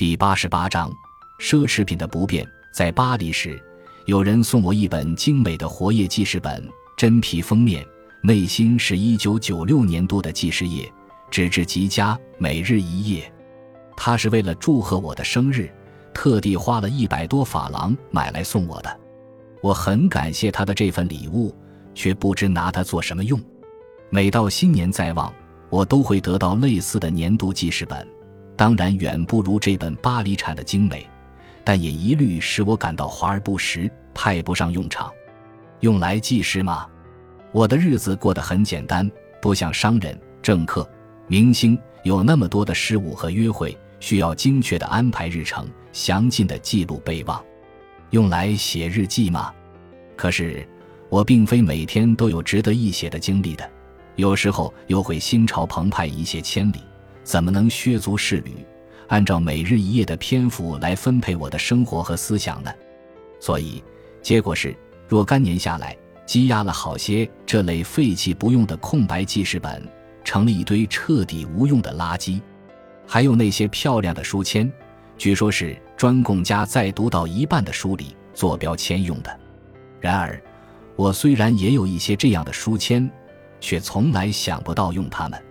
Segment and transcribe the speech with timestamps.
[0.00, 0.90] 第八十八章：
[1.38, 2.42] 奢侈品的不便。
[2.72, 3.62] 在巴黎时，
[4.06, 7.86] 有人送我一本精美的活页记事本，真皮封面，
[8.22, 10.90] 内心是一九九六年度的记事页，
[11.30, 13.30] 纸质极佳，每日一页。
[13.94, 15.70] 他是为了祝贺我的生日，
[16.14, 19.00] 特地花了一百多法郎买来送我的。
[19.60, 21.54] 我很感谢他的这份礼物，
[21.94, 23.38] 却不知拿它做什么用。
[24.08, 25.30] 每到新年在望，
[25.68, 28.08] 我都会得到类似的年度记事本。
[28.60, 31.08] 当然远不如这本巴黎产的精美，
[31.64, 35.10] 但也一律使我感到华而不实，派不上用场。
[35.78, 36.86] 用来记事吗？
[37.52, 39.10] 我的日子过得很简单，
[39.40, 40.86] 不像商人、政客、
[41.26, 47.42] 明星有那么多的事务和约会，需要精确的安排日程，详尽的记录备忘。
[48.10, 49.50] 用来写日记吗？
[50.18, 50.68] 可是
[51.08, 53.66] 我并非每天都有值得一写的经历的，
[54.16, 56.82] 有时候又会心潮澎湃，一泻千里。
[57.22, 58.52] 怎么能削足适履，
[59.08, 62.72] 按照每日一页的篇幅来分配我的生活和思想呢？
[63.38, 63.82] 所以，
[64.22, 64.76] 结果是
[65.08, 65.96] 若干年下来，
[66.26, 69.82] 积压了好些这类废弃不用的空白记事本，
[70.22, 72.40] 成了一堆彻底无用的垃圾。
[73.06, 74.70] 还有那些漂亮的书签，
[75.18, 79.40] 据说是专供家在读到一半的书里做标签用的。
[80.00, 80.40] 然而，
[80.96, 83.10] 我虽然也有一些这样的书签，
[83.60, 85.42] 却从来想不到用它们。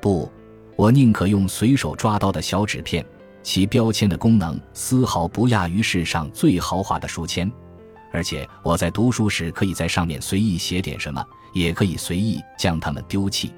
[0.00, 0.30] 不。
[0.76, 3.04] 我宁可用随手抓到的小纸片，
[3.42, 7.50] 其标签的功能丝毫不亚于世上最豪华的书签，
[8.10, 13.52] 而且我在读书时可以在上面随意写点什么，也可以随意将它们丢弃。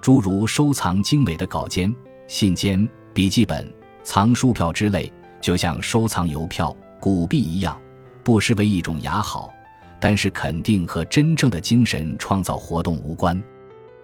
[0.00, 1.94] 诸如收藏精美的稿件、
[2.26, 3.72] 信笺、笔记本、
[4.02, 7.80] 藏书票之类，就像收藏邮票、古币一样，
[8.22, 9.52] 不失为一种雅好，
[10.00, 13.42] 但是肯定和真正的精神创造活动无关。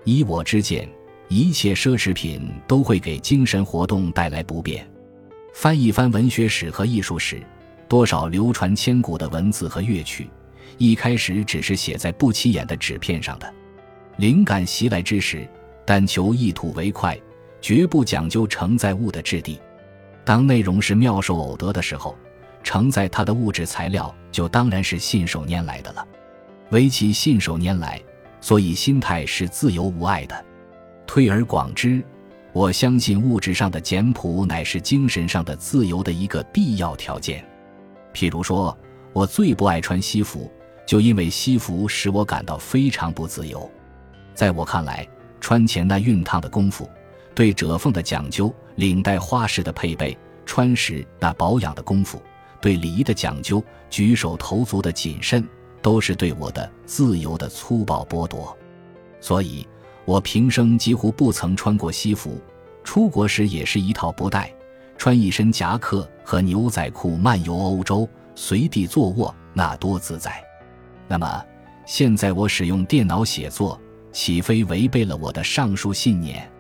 [0.05, 0.89] 依我之见。
[1.29, 4.89] 一切奢侈品都会给精神活动带来不便。
[5.55, 7.43] 翻一翻文学史和艺术史，
[7.87, 10.29] 多少流传千古的文字和乐曲，
[10.79, 13.55] 一开始只是写在不起眼的纸片上的。
[14.17, 15.47] 灵感袭来之时，
[15.85, 17.19] 但求一吐为快，
[17.61, 19.59] 绝不讲究承载物的质地。
[20.25, 22.17] 当内容是妙手偶得的时候，
[22.63, 26.07] 承载它的物质材料就当然是信手拈来的了。
[26.71, 28.01] 唯其信手拈来，
[28.41, 30.45] 所以心态是自由无碍的。
[31.09, 32.05] 推而广之，
[32.53, 37.43] 我相信物质上的简朴乃是精神上的自由的一个必要条件。
[38.13, 38.77] 譬如说，
[39.15, 40.53] 我最不爱穿西服，
[40.87, 43.69] 就因为西服使我感到非常不自由。
[44.35, 45.09] 在我看来，
[45.41, 46.87] 穿前那熨烫的功夫，
[47.35, 52.23] 对褶缝的讲究，领带花式的配备，穿时那保养的功夫，
[52.61, 55.43] 对礼仪的讲究，举手投足的谨慎，
[55.81, 58.55] 都是对我的自由的粗暴剥夺。
[59.23, 59.67] 所以。
[60.09, 62.41] 我平生几乎不曾穿过西服，
[62.83, 64.51] 出国时也是一套不带，
[64.97, 70.43] 穿一身夹克和牛仔裤漫游欧洲，随地坐卧，那多自在。
[71.07, 71.45] 那么，
[71.85, 73.79] 现在我使用电脑写作，
[74.11, 76.51] 岂非违背了我的上述信念？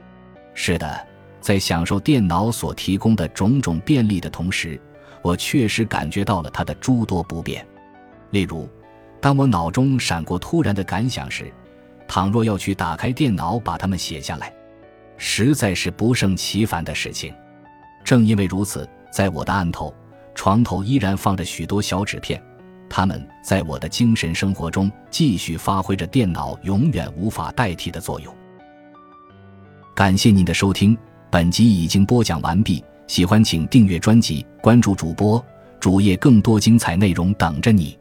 [0.52, 1.06] 是的，
[1.40, 4.78] 在享受电脑所提供的种种便利的同时，
[5.22, 7.66] 我确实感觉到了它的诸多不便。
[8.28, 8.68] 例如，
[9.22, 11.50] 当我脑中闪过突然的感想时。
[12.08, 14.52] 倘若要去打开电脑把它们写下来，
[15.18, 17.32] 实在是不胜其烦的事情。
[18.02, 19.94] 正因为如此，在我的案头、
[20.34, 22.42] 床头依然放着许多小纸片，
[22.88, 28.34] 它们在我的精神生活中继续发挥着电脑永远无法代替的作用。
[29.94, 30.96] 感谢您的收听，
[31.30, 32.82] 本集已经播讲完毕。
[33.06, 35.42] 喜欢请订阅专辑，关注主播
[35.80, 37.98] 主页，更多精彩内容等着你。